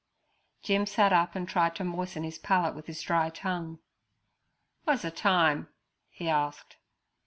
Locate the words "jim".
0.63-0.87